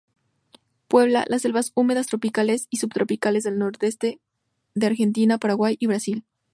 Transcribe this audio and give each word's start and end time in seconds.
Puebla 0.87 1.25
las 1.27 1.43
selvas 1.43 1.73
húmedas 1.75 2.07
tropicales 2.07 2.65
y 2.71 2.77
subtropicales 2.77 3.43
del 3.43 3.59
nordeste 3.59 4.19
de 4.73 4.87
Argentina, 4.87 5.37
Paraguay 5.37 5.77
y 5.79 5.85
Brasil. 5.85 6.25